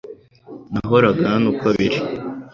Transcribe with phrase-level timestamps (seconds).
[0.71, 1.99] Nahoraga hano uko biri